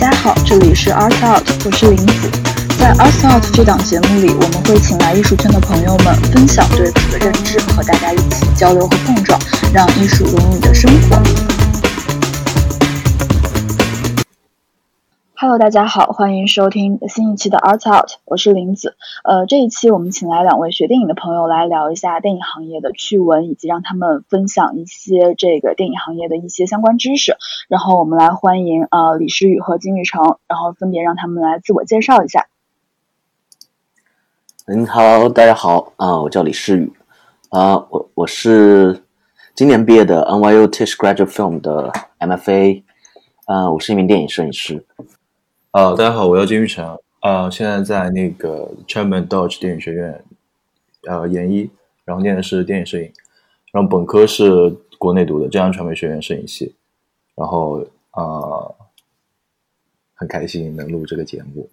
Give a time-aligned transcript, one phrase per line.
[0.00, 2.30] 大家好，这里是 Art Out，我是林子。
[2.78, 9.36] 在 Art Out 这档节目里，我们会请来艺术圈的朋友们分享对此的认知，和大家一起交流和碰撞，
[9.72, 11.57] 让艺术融入你的生活。
[15.40, 18.96] Hello，大家好，欢迎收听新一期的 Art Out，我是林子。
[19.22, 27.36] 呃，这一期我们请来两位学电影的朋友来聊一下电影行业的趣闻，以及让他们分享一些这个电影行业的一些相关知识。
[27.68, 32.48] 然后我们来欢迎呃李诗雨和金玉成，然后分别让他们来自我介绍一下。
[34.66, 36.92] 嗯，Hello，大家好啊，我叫李诗雨
[37.50, 39.04] 啊，我我是
[39.54, 42.82] 今年毕业的 NYU Tisch Graduate Film 的 MFA，
[43.44, 44.84] 啊，我是一名电影摄影师。
[45.72, 50.24] 呃，大家好，我叫金玉成，呃，现在在那个 Chapman Dodge 电影学院，
[51.06, 51.70] 呃，研一，
[52.06, 53.12] 然后念的是电影摄影，
[53.72, 56.74] 然后本科是国内读的浙江传媒学院摄影系，
[57.34, 58.74] 然后呃，
[60.14, 61.68] 很开心能录这个节目。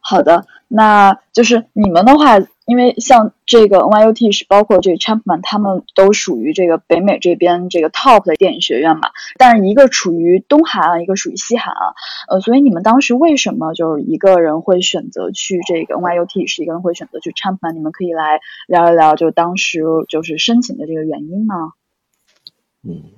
[0.00, 9.10] 好的，那就是你们的话，因为像这个 NYUT 是包括这个 Chapman，他们都属于这个北美这边这个 top 的电影学院嘛。
[9.36, 11.94] 但是一个处于东海岸，一个属于西海岸，
[12.28, 17.72] 呃，所以你们当时为什么就是一个人会选择去这个 NYUT，是一个人会选择去 Chapman？
[17.72, 21.72] 你们可以来聊一聊，就当时就是申请的这个原因吗？
[22.84, 23.10] 嗯，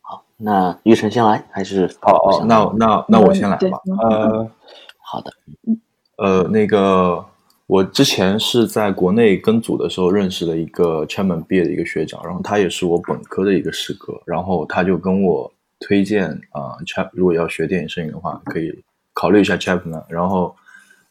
[0.00, 1.86] 好，那玉成先来还是？
[2.00, 3.78] 哦哦，那那那我先来吧。
[4.02, 4.50] 呃，
[4.98, 5.32] 好的，
[5.68, 5.80] 嗯。
[6.18, 7.24] 呃，那个，
[7.66, 20.54] 我之前是在国内跟组的时候认识了一个 Chapman 毕业的一个学长，然后他也是我本科的一个师哥，然后他就跟我推荐啊，Chap 如果要学电影摄影的话，可以考虑一下 Chapman，然后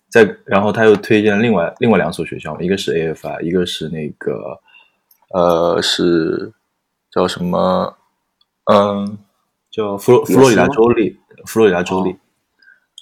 [0.08, 4.60] 再然后他又推荐另外另外两所学校，一个是 AFI，一个是那个
[5.34, 6.54] 呃是
[7.12, 7.98] 叫什么
[8.72, 9.18] 嗯
[9.72, 12.16] 叫弗洛佛罗里达州立佛罗里达州立。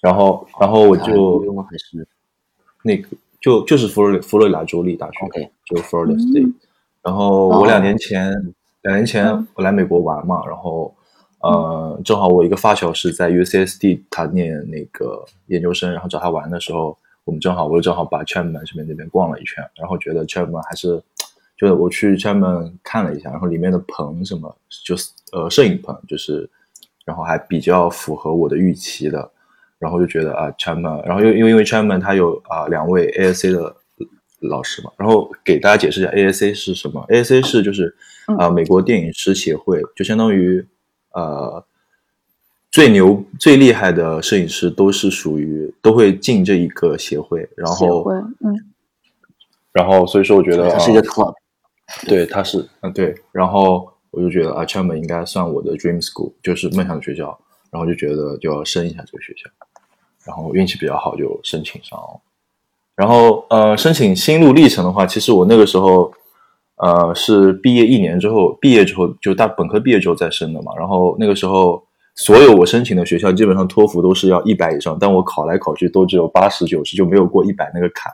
[0.02, 2.08] 然后，然后我就还是
[2.84, 3.08] 那个，
[3.42, 6.54] 就就是佛罗里佛罗里达州立大学，就 Florida State。
[7.02, 8.32] 然后我两年前，
[8.82, 10.94] 两年前我来美国玩嘛，然后
[11.42, 21.02] 呃，正好我一个发小是在 UCSD，他念那个研究生，然后找他玩的时候，我们正好，我就正好把 Chapman 这边那边逛了一圈，然后觉得 Chapman 还是，
[21.58, 24.54] 就是我去 Chapman 看了一下，然后里面的棚什么，
[24.86, 26.50] 就是呃摄影棚，就是，
[27.06, 29.30] 然后还比较符合我的预期的。
[29.80, 33.76] 然后就觉得啊，Chapman，然后又因为因为 Chapman 他有啊两位 ASC 的
[34.42, 37.96] 老师嘛，然后给大家解释一下 ASC 是什么？ASC 是就是
[38.38, 40.66] 啊美国电影师协会，就相当于
[41.14, 41.64] 呃
[42.72, 48.06] 最牛最厉害的摄影师都是属于都会进这一个协会，然后
[48.42, 48.54] 嗯，
[49.72, 51.34] 然后所以说我觉得是一个 club，
[52.08, 57.40] 对，他是嗯对，然后我就觉得啊 Chapman 应该算我的 dream school，就是梦想的学校，
[57.72, 59.50] 然后就觉得就要升一下这个学校。
[60.30, 62.22] 然后运气比较好，就申请上了。
[62.96, 66.12] 然后呃，申请心路历程的话，其实我那个时候
[66.76, 70.74] 呃是毕业一年之后，毕业之后就大本科毕业之后再申的嘛。
[70.78, 71.82] 然后那个时候，
[72.16, 78.14] 所有我申请的学校基本上托福都是要一百以上，但我考来考去都只有八十九十，就没有过一百那个坎。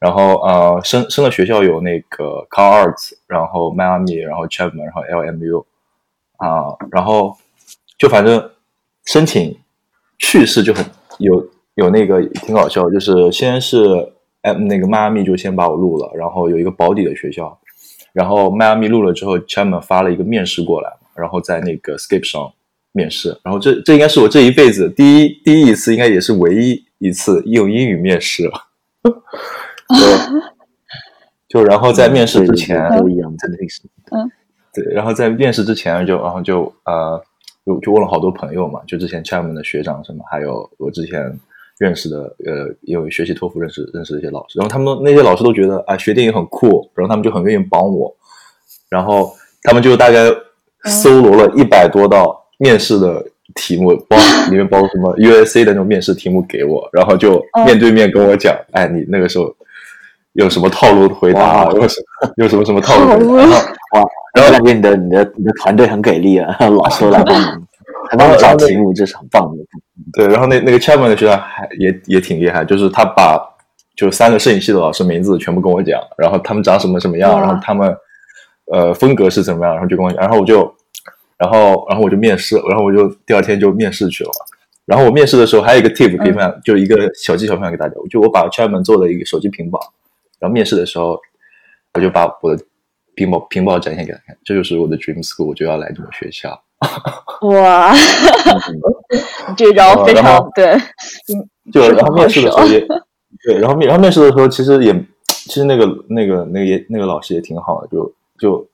[0.00, 5.64] 然后呃，申申的学校有那个 Cal Arts，然后迈阿密，然后 Chapman，然后 LMU
[6.38, 7.36] 啊，然后
[7.98, 8.50] 就反正
[9.04, 9.54] 申请
[10.18, 10.82] 去势就很。
[11.18, 14.12] 有有那个挺搞笑，就是先是
[14.42, 17.58] 哎那个迈阿密就先把我录了，然后有一个保底的学校，
[18.12, 22.52] 然后迈阿密录了之后，Chapman 发了一个面试过来，然后在那个 Skype 上
[22.92, 28.52] 面试，然后这这应该是我这一辈子第一第一一次，应该也是唯一一次用英语面试了，
[31.48, 32.80] 就然后在面试之前，
[34.10, 34.30] 嗯，
[34.74, 37.22] 对，然后在面试之前就然后就呃。
[37.68, 41.38] 就就问了好多朋友嘛，就之前 Chapman 的学长什么，还有我之前
[41.76, 48.16] 认识的，呃，因为学习托福认识认识的一些老师，然后他们那些老师都觉得啊，学电影很酷，然后他们就很愿意帮我，
[48.88, 49.30] 然后
[49.64, 50.24] 他们就大概
[50.84, 53.22] 搜罗了一百多道面试的
[53.54, 54.16] 题目，包
[54.50, 59.54] 里面包括什么 USC 的那种面试题目给我，然后就面对面跟我讲，哎，你那个时候
[60.32, 63.52] 有什么套路回答，有什么有什么什么套路，然后
[63.92, 64.02] 哇。
[64.34, 67.44] 然后感觉你的你的你的团队很给力啊， 老师来 帮你，
[68.10, 69.64] 还帮我找题目，这是很棒的。
[70.12, 73.40] 对，然后那那个 Chapman 的学校还也也挺厉害，就是他把
[73.96, 77.94] 就三个摄影系的老师名字全部跟我讲，然后他们长什么什么样，然后他们
[78.72, 80.74] 呃风格是怎么样，然后就跟我讲，然后我就
[81.36, 84.30] 然后然后我就面试，然后我就第二天就面试去了。
[84.86, 89.78] 然后我面试的时候还有一个 tip 可以分享，就一个小技巧分享给大家，就我把 Chapman 做了一个手机屏保，
[90.38, 91.18] 然后面试的时候
[91.94, 92.62] 我就把我的。
[93.18, 96.62] 屏保屏保展现给他看，这就是我的 dream school，我就要来这个学校。
[97.42, 97.92] 哇，
[99.56, 100.76] 这招非常对，
[101.72, 102.78] 就然后面试的时候也
[103.42, 104.94] 对，然后面然后面试的时候其实也
[105.26, 108.68] 其实那个那个那个也那个老师也挺好的，就就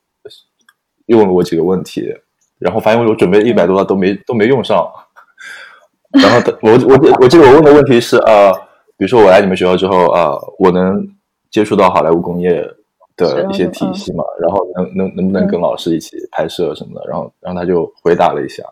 [1.06, 2.14] 又问了我几个问题，
[2.58, 4.86] 然后发现我准备一百多道都没都没用上，
[6.12, 8.52] 然后我我我记得我问的问题是啊，
[8.98, 11.08] 比如说我来你们学校之后啊，我能
[11.50, 12.62] 接触到好莱坞工业。
[13.16, 18.62] 的一些体系嘛，然后能能能不能跟老师一起拍摄什么的，然后然后他就回答了一下，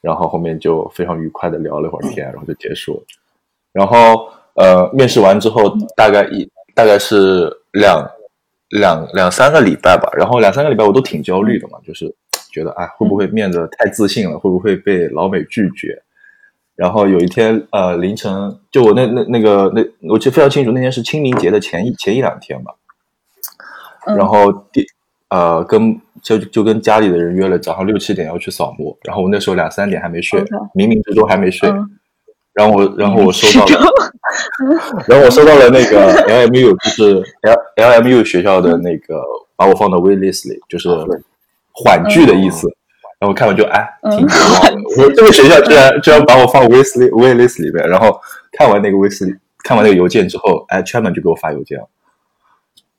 [0.00, 3.02] 然后后面就非常愉快的聊了会儿天，然后就结束了。
[3.72, 5.62] 然后呃，面试完之后
[5.96, 8.06] 大概一大概是两
[8.68, 12.14] 两两三个礼拜吧，然后两三个礼拜我都挺焦虑的嘛，就是
[12.52, 16.02] 觉得哎会不会面的太自信了，会不会被老美拒绝？
[16.76, 19.82] 然后有一天呃凌晨，就我那那那个那
[20.12, 22.74] 我记得非常清楚，那天是清明节的前一前一两天吧。
[24.06, 24.86] 然后第
[25.28, 30.40] 呃跟就就跟家里的人约了早上六七点要去扫墓，然后我那时候两三点还没睡，
[30.74, 31.68] 冥冥之中还没睡，
[32.52, 33.90] 然后我然后我收到了，
[35.08, 39.22] 然后我收到了那个 LMU 就是 L LMU 学校的那个
[39.56, 40.88] 把我放到 wait list 里，就是
[41.72, 42.68] 缓拒的意思。
[43.20, 47.88] 然后看完就哎挺绝望的，我说这个学校居然居然把我放 wait list wait list 里面。
[47.88, 48.20] 然后
[48.52, 51.88] 看完那个 wait 看完那个邮件之后，哎 Chairman 就给我发邮件了。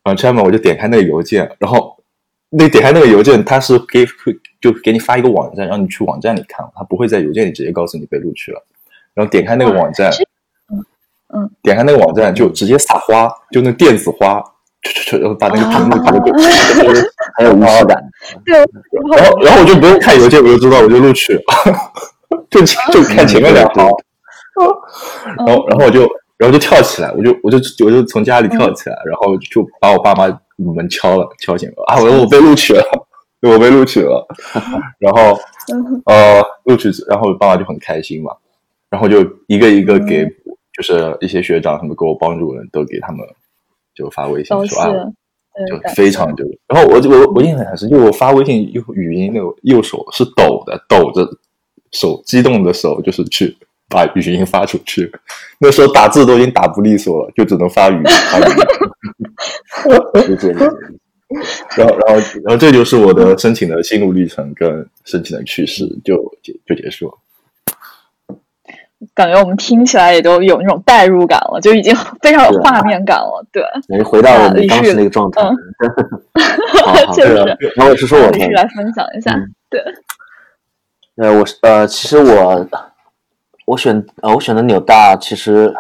[0.06, 1.98] 然后 Chairman 我就点开那个邮件，然后
[2.52, 4.06] 那点开那个邮件，他是给
[4.62, 8.64] 就给你发一个网站，让你去网站里看，他不会在邮件里直接告诉你被录取了。
[9.16, 10.12] 然后点开那个网站，
[10.72, 10.86] 嗯
[11.34, 14.44] 嗯，点开那个网站就直接撒花，就那电子花，
[15.20, 16.12] 然后把那个屏幕给
[17.38, 17.98] 很有仪式感。
[18.46, 21.42] 对，然后然后我就不用看邮件，我就知道我就录取了，
[22.52, 22.62] 就
[22.92, 23.88] 就看前面两行，
[25.36, 26.08] 然后然后我就。
[26.38, 30.28] 然后就跳起来，我就我就我就从家里跳起来，然后就把我爸妈
[30.58, 31.96] 门敲了，敲醒了啊！
[32.02, 33.08] 我说我被录取了，
[33.42, 34.28] 我被录取了。
[35.00, 35.40] 然后
[36.06, 38.32] 呃，录取，然后爸妈就很开心嘛，
[38.90, 40.26] 然后就一个一个给，
[40.74, 43.26] 就是一些学长什么给我帮助的人都给他们
[43.94, 44.90] 就发微信说啊，
[45.70, 51.26] 就非常就，然后我我我印象很深，就我发微信用语音那个右手是抖的，抖着
[51.92, 53.58] 手激动的手就是去。
[53.88, 55.12] 把语音发出去，
[55.60, 58.04] 那时候打字都已经打不利索了，就只能发语音。
[61.78, 67.14] 然后，然后，然后这就是我的申请的心路历程跟申请的趣事，就结就结束了。
[69.14, 73.46] 感觉我们听起来也都有那种代入感了，就已经非常有画面感了。
[73.52, 73.64] 对，
[74.04, 75.42] 回到我们当时那个状态。
[77.14, 77.36] 确实。
[77.76, 79.36] 然后我是说，我来分享一下。
[79.70, 79.80] 对。
[81.18, 82.68] 呃，我是呃，其实我。
[83.66, 85.74] 我选呃，我选的纽大其实，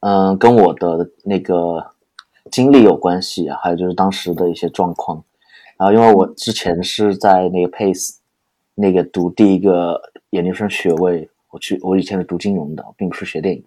[0.00, 1.92] 嗯，跟我的那个
[2.50, 5.22] 经历有关系，还有就是当时的一些状况。
[5.76, 8.16] 然后，因为我之前是在那个 Pace
[8.74, 10.00] 那个读第一个
[10.30, 13.64] 研究生学位，我去我以前是读金融的，并不是学电影。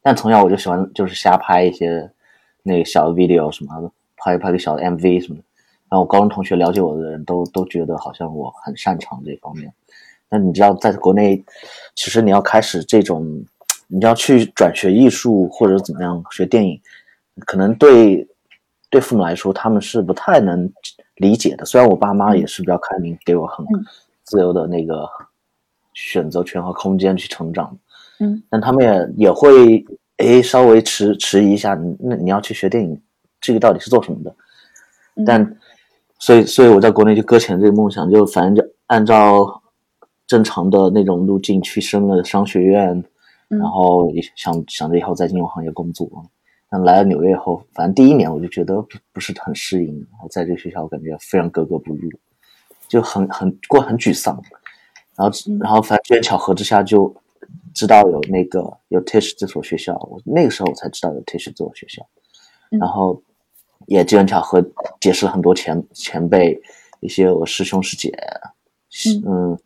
[0.00, 2.10] 但从小我就喜欢就是瞎拍一些
[2.62, 5.44] 那个小的 video 什么的，拍一拍个小的 MV 什么的。
[5.90, 9.70] 然后我高中同学了解我的人都都觉得好像我很擅长这方面。
[10.32, 11.44] 那你知道，在国内，
[11.94, 13.44] 其实你要开始这种，
[13.86, 16.80] 你要去转学艺术或者怎么样学电影，
[17.44, 18.26] 可能对
[18.88, 20.72] 对父母来说他们是不太能
[21.16, 21.66] 理解的。
[21.66, 23.66] 虽然我爸妈也是比较开明，给我很
[24.24, 25.06] 自由的那个
[25.92, 27.76] 选择权和空间去成长，
[28.20, 29.84] 嗯，但他们也也会
[30.16, 32.98] 诶稍微迟迟疑一下，那你要去学电影，
[33.38, 34.34] 这个到底是做什么的？
[35.26, 35.56] 但
[36.18, 39.58] 所以所以我在国内就搁浅这个梦想，就反正就按照。
[40.32, 43.04] 正常的那种路径去升了商学院，
[43.48, 46.08] 然后也想想着以后在金融行业工作。
[46.70, 52.10] 但来了纽约以后，反正第一年我就觉得不不是很适应，然后在这个学校我感觉非常格格不入，
[52.88, 54.42] 就很很过很沮丧。
[55.14, 57.14] 然后然后反正机缘巧合之下就
[57.74, 62.02] 知道有那个有 Tish 这所学校，我那个时候我才知道有 Tish 这所学校。
[62.70, 63.22] 然后
[63.86, 64.64] 也机缘巧合
[64.98, 66.58] 结识了很多前前辈，
[67.00, 68.10] 一些我师兄师姐，
[69.26, 69.58] 嗯。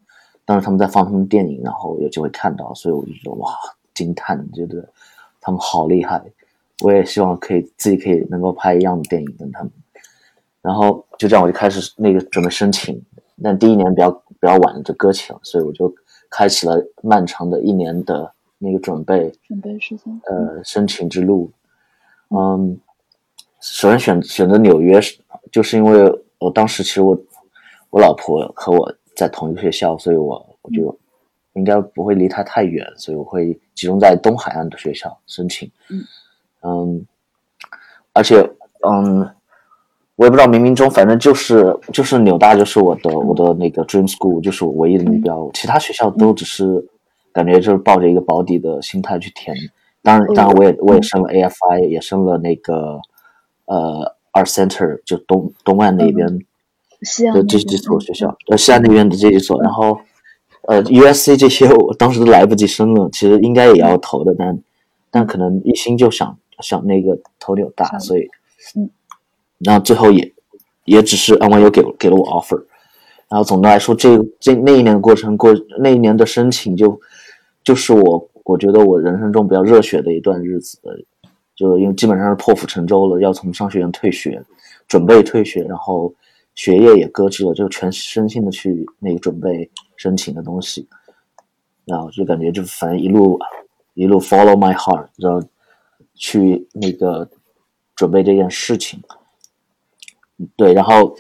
[0.47, 3.53] 当时他们在放他们电影，然后有机会看到，所以我就觉得哇，
[3.93, 4.89] 惊叹，觉得
[5.41, 6.23] 他们好厉害。
[6.83, 9.73] 我也希望可以自己可以能够拍一样的电影跟他们。
[10.63, 13.03] 然后就这样，我就开始那个准备申请。
[13.43, 15.93] 但第一年比较比较晚就搁浅了，所以我就
[16.31, 20.21] 开启了漫长的一年的那个准备准备时间。
[20.27, 21.51] 呃，申请之路。
[22.31, 22.79] 嗯，
[23.61, 25.19] 首先选选择纽约是，
[25.51, 27.19] 就是因为我当时其实我
[27.91, 28.95] 我老婆和我。
[29.17, 30.97] 在同一个学校，所以我我就
[31.55, 35.69] 应该不会离他太远，所以我会集中在东海岸的学校申请。
[36.63, 37.05] 嗯，
[38.13, 38.49] 而且
[38.87, 39.29] 嗯，
[40.17, 46.87] 我也不知道冥冥中，反正就是就是纽大就是我的我的那个 dream school，就是我唯一的目标，其他学校都只是
[47.33, 49.57] 感觉就是抱着一个保底的心态去填。
[50.03, 53.01] 当然，当然我也我也升了 AFI，也升了那个
[53.65, 56.39] 呃 Art Center，就东东岸那边
[57.33, 59.99] 的这几所学校，呃西安那边的这几所，然后
[60.69, 64.59] 呃 USC 这些 我当时都来不及申了，其实应该也要投的，但
[65.11, 68.29] 但可能一心就想想那个投纽大，所以
[68.77, 68.91] 嗯。
[69.59, 70.35] 然后最后也，
[70.85, 72.63] 也只是 NYU 给给了我 offer，
[73.31, 77.01] 然后总的来说，这这那一年的过程过那一年的申请就，
[77.65, 80.79] 就是我我觉得我人生中比较热血的一段日子，
[81.55, 84.45] 就因为基本上是破釜沉舟了，要从商学院退学，
[84.87, 86.13] 准备退学，然后
[86.57, 90.89] 学业也搁置了，就全身心的去那个准备申请的东西，
[91.85, 93.39] 然后就感觉就反正一路
[93.95, 95.47] 一路 follow my heart，然后
[96.15, 97.29] 去那个
[97.95, 99.01] 准备这件事情。
[100.57, 101.17] 对，然后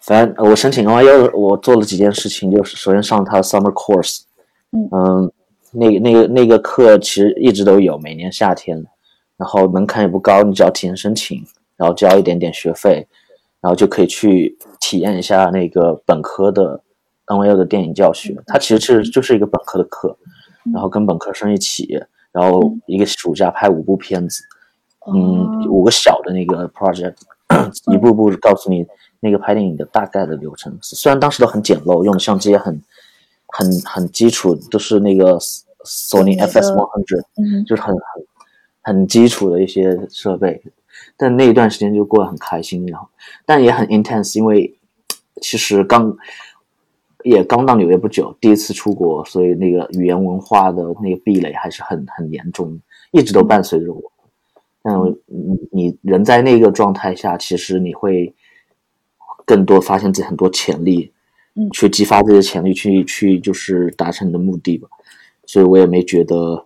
[0.00, 4.22] 反正我申请 NYU，我做了几件事情，就是首先上他的 summer course，
[4.72, 5.30] 嗯，
[5.72, 8.84] 那个那个那个课其实一直都有，每年夏天，
[9.36, 11.44] 然后门槛也不高，你只要提前申请，
[11.76, 13.06] 然后交一点点学费，
[13.60, 16.80] 然后就可以去体验一下那个本科的
[17.26, 18.36] NYU 的电影教学。
[18.46, 20.16] 它其实是就是一个本科的课，
[20.72, 22.00] 然后跟本科生一起，
[22.30, 24.44] 然后一个暑假拍五部片子，
[25.12, 27.16] 嗯，五个小的那个 project。
[27.92, 28.84] 一步步告诉你
[29.20, 32.82] 那个拍电影的大概的流程，虽然当时都很简陋，用的相机也很
[33.46, 35.38] 很很基础，都是那个
[35.84, 38.02] Sony FS One Hundred，就是很很
[38.82, 40.60] 很基础的一些设备，
[41.16, 43.08] 但那一段时间就过得很开心，然后
[43.46, 44.75] 但也很 intense，因为
[45.42, 46.16] 其实刚
[47.24, 52.78] 也刚到纽约不久，第一次出国，所以那个语言文化的那个壁垒还是很很严重，
[53.10, 54.12] 一直都伴随着我。
[54.82, 54.94] 但
[55.26, 58.32] 你你人在那个状态下，其实你会
[59.44, 61.12] 更多发现自己很多潜力，
[61.54, 64.88] 嗯，去激发这些潜力，去去就是达成你的目的吧。
[65.44, 66.64] 所以我也没觉得，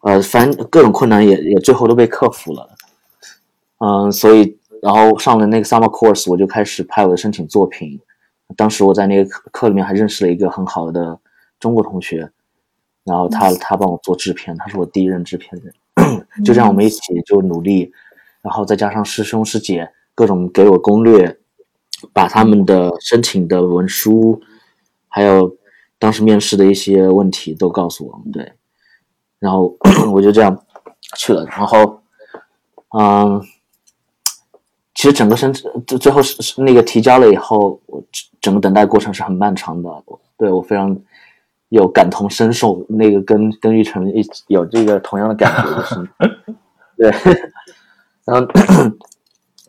[0.00, 2.68] 呃，反正各种困难也也最后都被克服了。
[3.78, 8.00] 嗯，所以然后上了那个 summer course，我就开始拍我的申请作品。
[8.56, 11.18] 当时我在那个课课里面还认识了一个很好的
[11.58, 12.30] 中国同学，
[13.04, 15.74] 然后他他帮我做制片，他是我第一任制片人。
[16.44, 17.92] 就这样，我们一起就努力，
[18.42, 21.38] 然后再加上师兄师姐各种给我攻略，
[22.12, 24.40] 把他们的申请的文书，
[25.08, 25.56] 还有
[25.98, 28.32] 当时面试的一些问题都告诉我们。
[28.32, 28.52] 对，
[29.38, 29.76] 然后
[30.12, 30.64] 我就这样
[31.16, 31.44] 去了。
[31.46, 32.02] 然后，
[32.98, 33.42] 嗯，
[35.00, 35.50] 其实整个申
[35.86, 38.02] 最最后是是那个提交了以后，我
[38.38, 39.88] 整个等待过程是很漫长的。
[40.36, 40.94] 对我非常。
[41.70, 46.26] 有感同身受，那个跟跟玉成一有这个同样的感觉，
[46.98, 47.08] 对。
[48.24, 48.44] 然后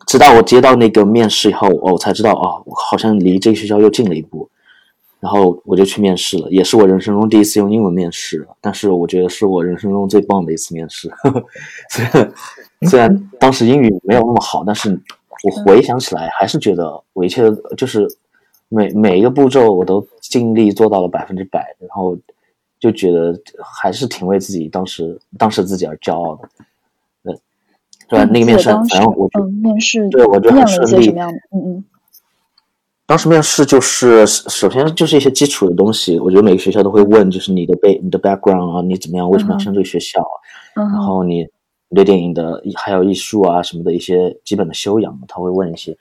[0.08, 4.50] 直到我接到那个面试以后，我才知道哦，我好像离这个学校又近了一步。
[5.20, 11.08] 然后我就去面试了，也是我人生中第一次用英文面试，但是我觉得是我人生中最棒的一次面试。
[11.88, 12.32] 虽然
[12.88, 15.00] 虽然当时英语没有那么好，但是
[15.44, 17.42] 我回想起来还是觉得我一切
[17.76, 18.08] 就是。
[18.74, 22.16] 每每一个步骤我都尽力做到了百分之百，然后
[22.80, 26.48] 就觉得还是挺为自己当时当时自己而骄傲的，
[27.22, 27.34] 对，
[28.08, 28.24] 对吧？
[28.32, 31.10] 那个面试，反正我嗯，面试对我觉得很顺利。
[31.10, 31.84] 嗯嗯。
[33.04, 39.28] 当时面试就是首先就是一些基础的东西，我觉得每个学校都会问，就是你的背你的 background 啊，你怎么样？
[39.28, 40.26] 为什么要上这个学校？
[40.76, 40.88] 嗯。
[40.88, 41.46] 然后你
[41.94, 45.96] 对电影的还有艺术啊什么的一些基本的修养，他会问一些。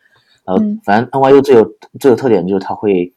[0.46, 3.14] 呃，反正 NYU 最有最有特点就是他会，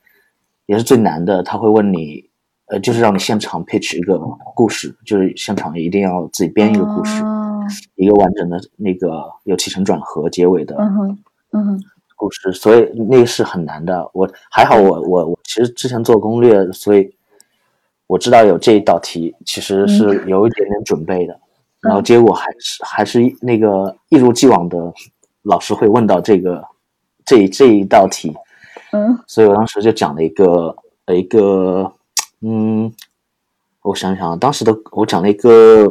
[0.67, 2.29] 也是最难的，他会问你，
[2.67, 4.19] 呃，就是让你现场 pitch 一个
[4.55, 7.23] 故事，就是现场一定要自己编一个故事，
[7.97, 10.77] 一个完整的那个有起承转合、结尾的，
[11.53, 11.83] 嗯
[12.17, 14.09] 故事，所以那个是很难的。
[14.13, 17.11] 我还好，我我我其实之前做攻略，所以
[18.07, 21.41] 我知道有这一道题，其实是有一点点准备的，
[21.85, 24.93] 然后结果还是还是那个一如既往的，
[25.43, 26.65] 老师会问到这个。
[27.27, 28.37] 这这一道题，
[28.93, 30.77] 嗯，所以我当时就讲了一个
[31.07, 31.91] 呃一个，
[32.43, 32.93] 嗯，
[33.81, 35.91] 我想想，当时的我讲了一个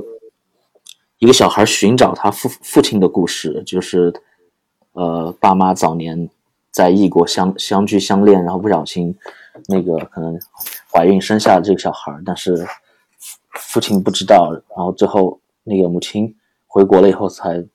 [1.18, 4.14] 一个小孩寻找他父父亲的故事，就是
[4.92, 6.30] 呃爸妈早年
[6.70, 9.18] 在异国相相聚相恋，然后不小心
[9.66, 10.40] 那个可能
[10.92, 12.64] 怀孕生下了这个小孩，但是
[13.54, 16.36] 父亲不知道，然后最后那个母亲
[16.68, 17.66] 回国了以后才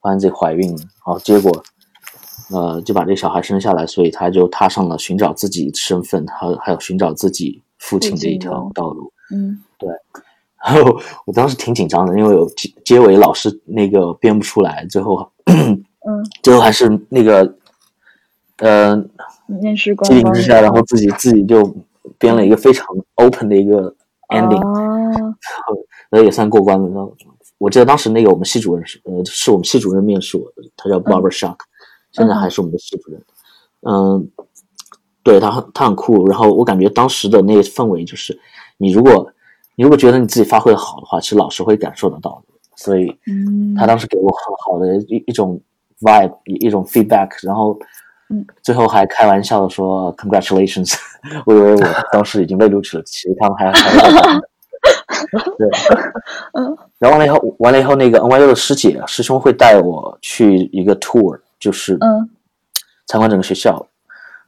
[0.00, 1.62] 发现自己怀孕，然后结果。
[2.50, 9.10] 呃，就把这小孩生下来，所以他就踏上了寻找自己身份，还有还有寻找自己父亲的一条道路。
[9.32, 9.88] 嗯，对。
[10.62, 15.84] 然后我当时挺紧张的，因为有结结尾老是那个编不出来，最后，嗯，
[16.42, 17.56] 最后还是那个
[18.58, 18.94] 呃，
[19.46, 21.74] 面试官机灵之下，然后自己自己就
[22.18, 23.94] 编了一个非常 open 的一个
[24.28, 26.88] ending，、哦，然后也算过关了。
[26.88, 27.14] 然后
[27.58, 31.56] 我记得当时那个我们系主任是呃是我们系主任面试我的，他叫 Barbara Shark，、
[32.12, 33.22] 现在还是我们的系主任。
[33.86, 34.30] 嗯，
[35.22, 38.38] 对他很他很酷，然后我感觉当时的那个氛围就是，
[38.78, 39.30] 你如果
[39.76, 42.54] 你如果觉得你自己发挥的好的话，其实老师会感受得到的。
[42.76, 45.60] 所以嗯，他当时给我很好的一一种
[46.00, 47.78] vibe，一一种 feedback，然后
[48.30, 50.94] 嗯最后还开玩笑的说 congratulations，
[51.46, 54.48] 我以为我当时已经被录取了，其实他们还还在等的
[55.58, 55.68] 对，
[56.52, 62.28] 嗯 然后完了以后，完了以后，那个 NYU 的师姐师兄会带我去一个 tour，就是嗯
[63.06, 63.86] 参观整个学校。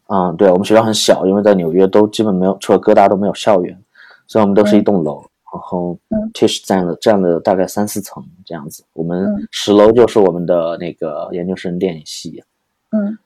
[0.09, 3.77] 嗯，对我们学校很小，因为在纽约都基本没有，除了哥大都没有校园，
[4.29, 5.25] 所以我们都是一栋楼。
[5.53, 12.45] 然后嗯 Tish 占了占了大概三四层这样子，我们嗯十楼就是我们的那个研究生电影系。
[12.91, 13.19] 嗯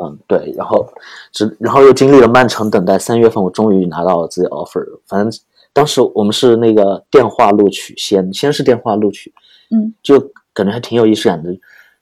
[0.00, 0.90] 嗯，对，然后
[1.32, 4.82] 只然后又经历了漫长等待，三月份我终于拿到了自己 offer。
[5.06, 5.40] 反正
[5.72, 9.32] 当时我们是那个电话录取先，先是电话录取，
[9.70, 10.20] 嗯，就
[10.52, 11.50] 感觉还挺有仪式感的。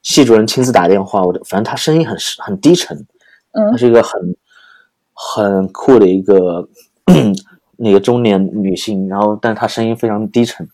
[0.02, 2.96] 系主任亲自打电话，我的反正他声音很很低沉，
[3.52, 4.34] 她嗯是一个很
[5.12, 6.66] 很酷的一个
[7.76, 10.66] 那个中年女性，然后但她声音非常低沉，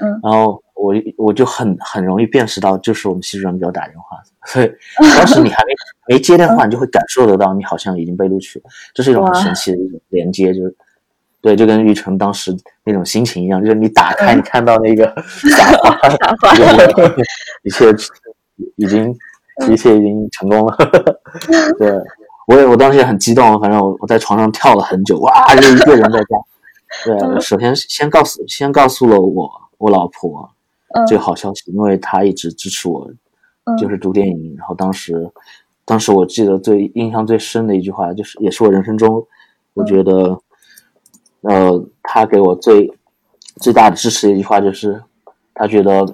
[0.00, 4.68] 嗯然后我我就很很容易辨识到就是我们系主任给我打电话，所以
[5.16, 5.72] 当时你还没
[6.08, 10.76] 没接电话，你就会感受得到你好像已经被录取了，这是一种很神奇的一种连接，就是。
[11.44, 16.54] 对，就跟玉成当时那种心情一样，就是你打开，嗯你看到那个 撒花，撒花
[17.62, 17.94] 一切
[18.76, 19.14] 已经
[19.68, 20.74] 一切已经成功了。
[21.78, 21.92] 对，
[22.46, 26.26] 我也我当时也很激动，反正我我在床上跳了很久，哇，就一个人在家。
[27.04, 30.50] 对，我首先先告诉先告诉了我我老婆
[30.94, 33.06] 嗯这个好消息，因为她一直支持我，
[33.64, 34.54] 嗯就是读电影。
[34.56, 35.30] 然后当时
[35.84, 39.26] 当时我记得最印象最深的一句话，就是也是我人生中
[39.74, 40.40] 我觉得。
[41.48, 42.90] 呃，他给我最
[43.60, 45.02] 最大的支持的一句话就是，
[45.54, 46.06] 他觉得，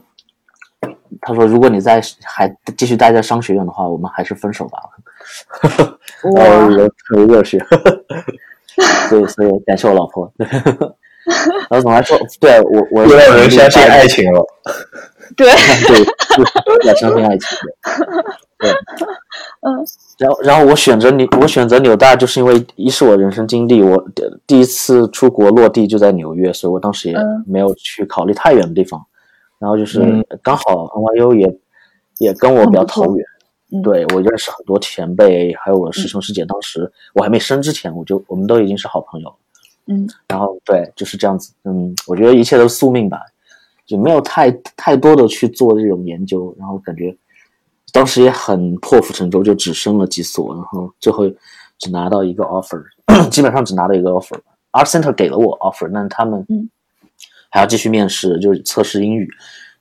[1.21, 4.78] 他说，如果你在还继续待在商学院的话，我们还是分手吧。
[6.25, 7.59] 我特别热血，
[9.09, 10.33] 所以所以感谢我老婆。
[10.39, 14.45] 然后总的来说，对我我又让人相信爱情了。
[15.37, 15.47] 对
[15.87, 17.57] 对，对要相信爱情。
[18.61, 18.71] 对，
[19.63, 19.85] 嗯
[20.19, 29.05] 然后然后我选择纽我选择纽大，就是因为一是我人生经历，我的第一次出国落地就在纽约，所以我当时也嗯没有去考虑太远的地方。
[29.59, 31.59] 然后就是嗯刚好 NYU 也
[32.19, 33.27] 也跟我比较投缘，
[33.73, 36.45] 嗯对我认识很多前辈，还有我师兄师姐。
[36.45, 39.35] 当时我还没升之前，我就我们都已经是好朋友。
[39.87, 41.53] 嗯然后对，就是这样子。
[41.65, 43.19] 嗯，我觉得一切都是宿命吧，
[43.87, 47.17] 就没有太太多的去做这种研究，然后感觉
[47.93, 51.25] 当时也很破釜沉舟，就只升了几所，然后最后
[51.79, 52.83] 只拿到一个 offer，
[53.31, 54.39] 基本上只拿到一个 offer。
[54.73, 56.69] Art Center 给了我 offer，但他们嗯
[57.50, 59.29] 还要继续面试，就是测试英语，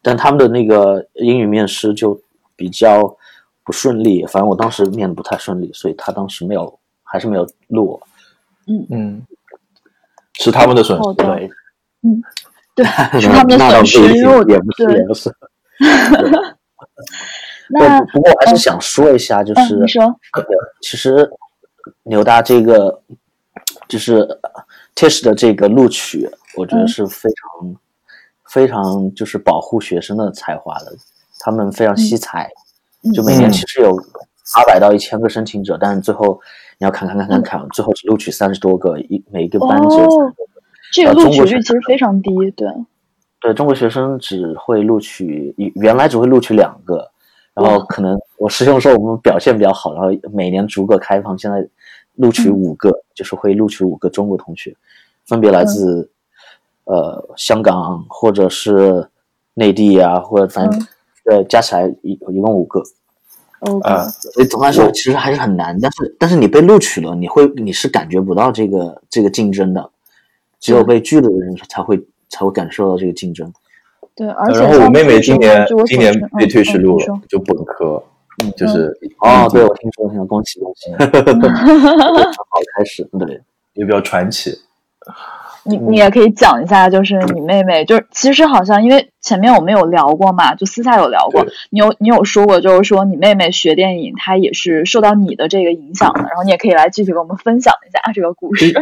[0.01, 2.19] 但他们的那个英语面试就
[2.55, 3.15] 比较
[3.63, 8.01] 不顺利，反正我当时面的不太顺利，所以他当时没有，还是没有录我。
[8.65, 9.21] 嗯嗯，
[10.39, 11.13] 是他们的损失。
[11.13, 11.51] 对，
[12.01, 12.21] 嗯
[12.73, 12.85] 对，
[13.21, 14.01] 是他们的损失，
[14.47, 15.31] 也不是，对也不是。
[17.69, 20.17] 那不不过我还是想说一下，就嗯是、你说
[20.81, 21.29] 其实
[22.03, 23.01] 牛大这个
[23.87, 24.27] 就是
[24.95, 26.87] Tish 的这个录取，我觉得嗯。
[26.87, 27.75] 是非常、
[28.45, 30.95] 非常就是保护学生的才华的，
[31.39, 32.49] 他们非常惜才，
[33.03, 33.13] 嗯。
[33.13, 33.51] 就每年嗯。
[33.51, 33.95] 其实有
[34.55, 36.39] 八百到一千个申请者，但是最后
[36.79, 40.61] 你要看看看看看，最后只录取三十多个，一每一个班只有30哦多个。
[40.91, 42.67] 这个呃录取率其实非常低，对，
[43.39, 47.11] 对中国学生只会录取，原来只会录取两个，
[47.61, 51.67] 然后可能我师兄说我们表现比较好，然后每年逐个开放，现在
[52.15, 52.53] 录取嗯。
[52.53, 54.75] 五个，就是会录取五个中国同学，
[55.25, 56.09] 分别来自、
[56.85, 59.09] 呃香港或者是
[59.53, 60.87] 内地啊，或者反正、嗯。
[61.25, 62.81] 对加起来一一共五个
[63.59, 69.91] ，OK，啊所以总的来说其实还是很难，但是但是你被录取了，你会你是感觉不到这个这个竞争的，
[70.59, 70.85] 只有嗯。
[70.87, 73.53] 被拒了的人才会才会感受到这个竞争。
[74.19, 78.03] 对，而且然后我妹妹今年今年被退学录了，就本科，
[78.57, 81.07] 就是哦，对，我听说，听说，恭喜恭喜，好
[82.75, 83.39] 开始，对，
[83.75, 84.51] 也比较传奇。
[85.63, 98.73] 你你也可以讲一下，就是你妹妹，就是其实好像因为前面我们有聊过嘛，就私下有聊过，你有你有说过，就是说你妹妹学电影，她也是受到你的这个影响的，然后你也可以来具体给我们分享一下这个故事。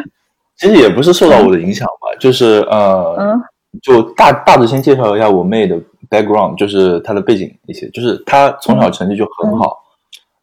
[0.57, 3.41] 其实也不是受到我的影响吧，就是呃，嗯
[3.81, 9.77] 就大大致先介绍一下我妹的 background，就是她的背景一些，就是她从小成绩就很好，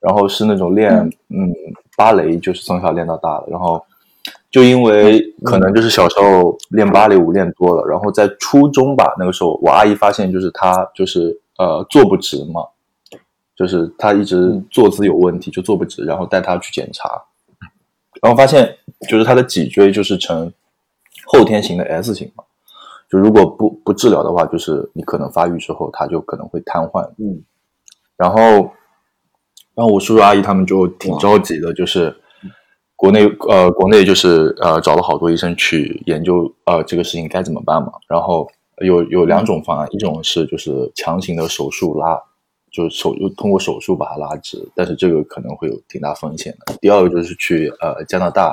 [0.01, 0.93] 然后是那种练
[1.29, 1.51] 嗯。
[1.51, 1.55] 嗯
[1.97, 3.81] 芭蕾就是从小练到大的，然后
[4.51, 12.63] 就因为可能就是小时候练芭蕾舞练多了，然后在初中吧，那个时候我阿姨发现就是她就是呃坐不直嘛，
[13.55, 17.09] 就是她一直坐姿有问题，就坐不直，然后带她去检查，
[18.21, 18.77] 然后发现
[19.09, 20.53] 就是她的脊椎就是呈
[21.27, 22.43] 后天型的 S 型嘛，
[23.15, 27.09] 就如果不不治疗的话，就是你可能发育之后，它就可能会瘫痪。
[27.17, 27.41] 嗯，
[28.17, 28.73] 然后，
[29.73, 32.13] 然后我叔叔阿姨他们就挺着急的，就是
[32.97, 37.93] 国内呃国内就是呃找了好多医生去研究呃这个事情该怎么办嘛。
[38.09, 38.49] 然后
[38.85, 42.21] 有有两种方案，一种是就是强行的手术拉，
[42.73, 46.75] 就是手就通过手术把它拉直，但是这个可能会有挺大风险的。
[46.81, 48.53] 第二个就是去呃加拿大。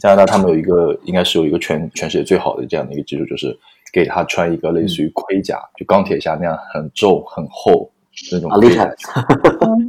[0.00, 3.58] 加拿大他们有一个，应该是有一个全全世界最好的这样的一个技术，就是
[3.92, 7.90] 给他穿一个类似于盔甲，就钢铁侠那样很皱很厚
[8.32, 8.94] 那种厉害，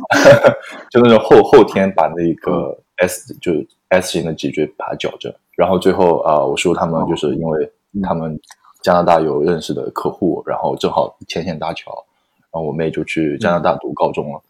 [0.91, 3.51] 就那种后后天把那个 S 就
[3.89, 7.71] S 型的脊椎把它矫正，然后最后啊，我叔他们就是因为
[8.03, 8.39] 他们
[8.81, 11.91] 加拿大有认识的客户，然后正好牵线搭桥，
[12.51, 14.41] 然后我妹就去加拿大读高中了，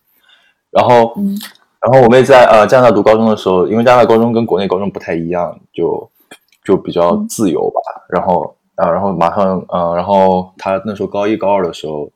[0.72, 1.14] 然后。
[1.80, 6.10] 然后我妹在呃加拿大读高中的时候，因为加拿大高中跟国内高中不太一样，就
[6.66, 7.80] 就比较自由吧。
[8.10, 12.10] 然后啊，然后马上啊，然后他那时候高一高二的时候，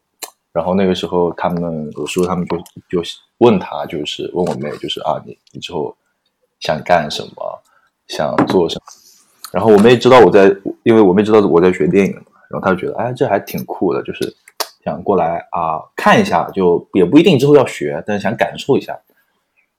[0.53, 2.57] 然后那个时候他们我叔他们就
[2.89, 5.95] 就问他，就是问我妹，就是啊，你你之后
[6.59, 7.61] 想干什么，
[8.07, 8.83] 想做什么？
[9.51, 10.45] 然后我妹知道我在，
[10.83, 14.33] 因为我妹知道我在学电影嘛，然后她就觉得哎，这还挺酷的，就是
[14.83, 18.93] 想过来啊看一下，就也不一定之后要学，但是想感受一下。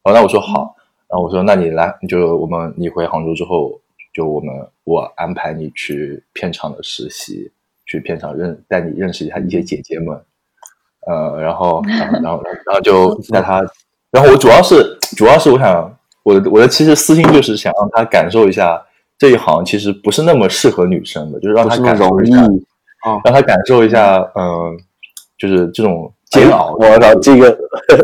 [0.03, 0.75] 哦，那我说好，
[1.07, 3.81] 然后我说那你来，就我们你回杭州之后，
[4.13, 7.51] 就我们我安排你去片场的实习，
[7.87, 10.21] 去片场认带你认识一下一些姐姐们，
[11.07, 13.65] 呃，然后然后然后 然后就带他，
[14.11, 18.83] 然后我主要是主要是我想我的我的其实私心就是想让他感受一下
[19.19, 22.43] 这一行其实不是那么适合女生的，就是让他感受一下，
[23.03, 24.79] 啊，让他感受一下，嗯，
[25.39, 26.13] 就是这种。
[26.33, 27.57] 煎熬，我操，这个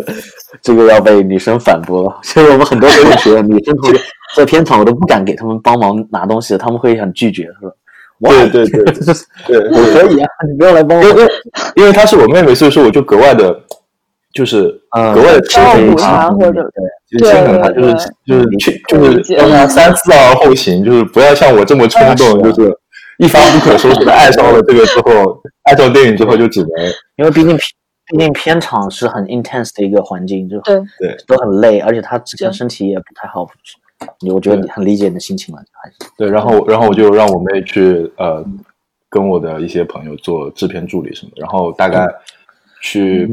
[0.61, 2.15] 这个要被女生反驳了。
[2.23, 4.01] 现在我们很多同学，女生同学
[4.37, 7.73] 在片场，我都不敢给他们帮忙拿东西，他们会很拒绝，是吧？
[8.21, 8.85] 对对对
[9.47, 11.05] 对，我可以啊，你不要来帮我，
[11.77, 13.59] 因为她是我妹妹，所以说我就格外的，
[14.35, 16.61] 就是格外的照顾她，或者
[17.11, 17.95] 对，就心疼她，就是
[18.27, 22.77] 就是去就是让她三思而后行，就是不要像我这么冲动，就是
[23.19, 26.69] 一发不可收拾的爱上了这个之后，爱上电影之后就只能，
[27.17, 27.59] 因为毕竟。
[28.11, 30.81] 毕竟片场是很 intense 的一个环境，就对。
[30.99, 31.17] 对。
[31.27, 33.47] 都很累，而且他之前身体也不太好，
[34.21, 36.31] 你我觉得你很理解你的心情了，还是对。
[36.31, 38.45] 然后然后我就让我妹去呃
[39.11, 42.07] 跟我的一些朋友做制片助理什么，然后大概
[42.81, 43.29] 去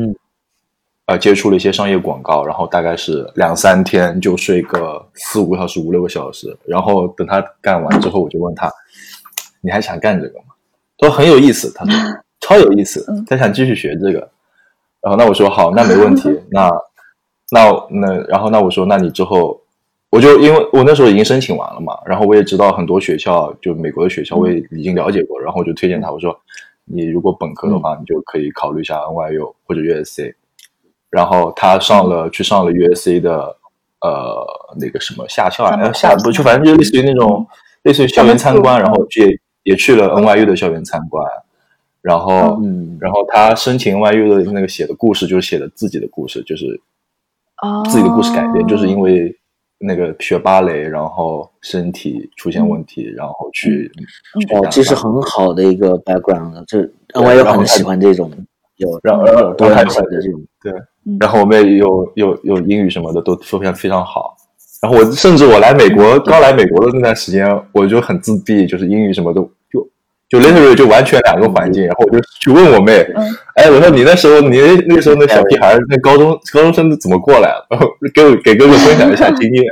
[1.05, 8.69] 呃接触了一些商业广告，然后大概是两三天就睡个四五个小时五六个小时，然后等他干完之后，我就问他
[9.61, 10.45] 你还想干这个吗？
[10.97, 11.93] 他说很有意思，他说
[12.41, 14.29] 超有意思，他想继续学这个。
[15.05, 16.29] 然后那我说好，那没问题。
[16.49, 16.67] 那
[17.51, 19.61] 那那然后那我说，那你之后
[20.09, 26.35] 我就因为我那时候已经申请完了嘛，然后我也知道很多学校，就美国的学校我也已经了解过，然后我就推荐他，我说
[26.85, 30.33] 你如果本科的话，你就可以考虑一下 NYU 或者 USC。
[31.11, 33.55] 然后他上了去上了 USC 的
[34.01, 34.43] 呃
[34.77, 37.45] 那个什么夏校啊，夏不就反正就类似于那种
[37.83, 41.23] 类似于校园参观，然后也也去了 NYU 的校园参观。
[42.05, 46.79] 然后，嗯，然后他申请 NYU 的那个写的故事，就是写的自己的故事，就是
[47.89, 49.35] 自己的故事改编，就是因为
[49.79, 53.91] 那个学芭蕾，然后身体出现问题，然后去
[54.53, 56.79] 哦，这是很好的一个 background，这
[57.19, 58.31] NYU 很喜欢这种
[58.75, 59.19] 有让
[59.55, 60.39] 多样性的这种。
[60.61, 60.71] 对。
[61.19, 64.35] 然后我们有有有英语什么的都说非常非常好。
[64.79, 69.49] 然后我甚至我来美国刚来美国的那段时间，我就很自闭，就是英语什么都。
[70.27, 73.05] 就 literally 就完全两个环境，然后我就去问我妹，
[73.55, 77.49] 哎，我说你那时候你那个时候那小屁孩那高中高中生怎么过来？
[77.69, 79.63] 然后给我给哥哥分享一下经验。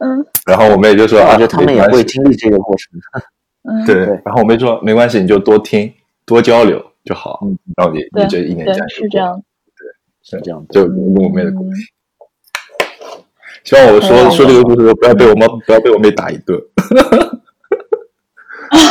[0.00, 2.90] 嗯 然后我妹就说，我觉得他们也会经历这个过程。
[3.62, 3.96] 嗯，对。
[4.24, 5.92] 然后我妹说没关系，你就多听
[6.26, 7.38] 多交流就好。
[7.44, 9.40] 嗯，然后你你这一年加是这样，
[9.78, 9.86] 对，
[10.38, 10.66] 是这样。
[10.70, 11.80] 就问我妹的故事。
[13.62, 16.60] 希望我说说这个故事不要被我妈不要被我妹打一顿。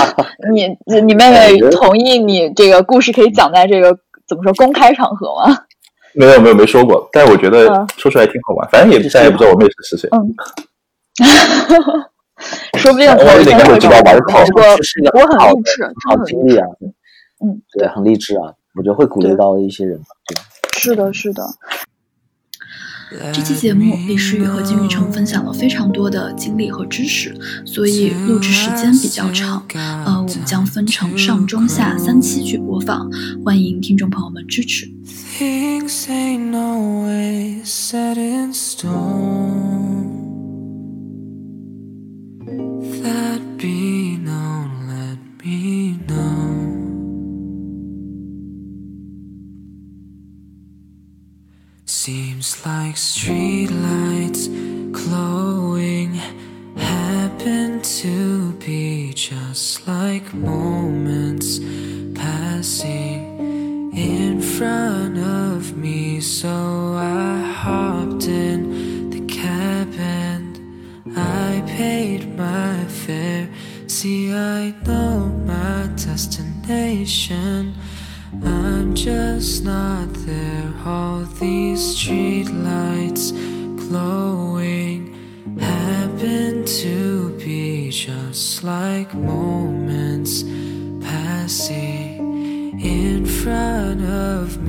[0.54, 0.68] 你
[1.02, 5.58] 你妹妹同意你这个故事可以讲在这个怎么说公开场合吗？
[6.14, 10.10] 没有没有没说过，但是我觉得说出来挺好玩，反正也再也不知道我妹是谁。
[10.12, 10.36] 嗯，
[12.78, 14.12] 说不定我有点会知道吧？
[14.12, 16.68] 我很励志，好经历啊！
[17.44, 18.54] 嗯，对，很励志啊！
[18.76, 20.00] 我觉得会鼓励到一些人。
[20.78, 21.44] 是的，是的。
[23.34, 29.62] 这期节目，李诗雨和金宇成分享了非常多的经历和知识，所以录制时间比较长。
[29.74, 33.12] 呃，我们将分成上、中、下三期去播放，
[33.44, 34.90] 欢迎听众朋友们支持。
[35.38, 36.40] Seems like
[53.02, 53.51] street.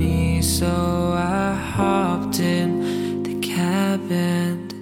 [0.03, 0.41] Me.
[0.41, 0.73] So
[1.15, 4.73] I hopped in the cab and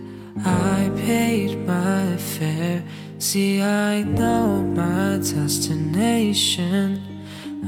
[0.45, 2.83] I paid my fare.
[3.19, 4.45] See, I know
[4.81, 6.85] my destination.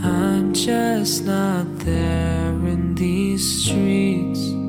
[0.02, 4.63] I'm just not there in these streets.